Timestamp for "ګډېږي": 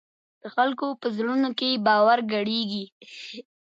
2.33-2.85